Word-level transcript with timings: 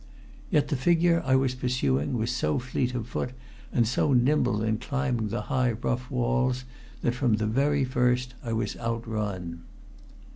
Yet 0.49 0.69
the 0.69 0.75
figure 0.75 1.21
I 1.27 1.35
was 1.35 1.53
pursuing 1.53 2.17
was 2.17 2.31
so 2.31 2.57
fleet 2.57 2.95
of 2.95 3.05
foot 3.07 3.33
and 3.71 3.87
so 3.87 4.13
nimble 4.13 4.63
in 4.63 4.79
climbing 4.79 5.27
the 5.27 5.41
high 5.43 5.73
rough 5.73 6.09
walls 6.09 6.63
that 7.03 7.13
from 7.13 7.35
the 7.35 7.45
very 7.45 7.85
first 7.85 8.33
I 8.43 8.51
was 8.53 8.75
outrun. 8.77 9.61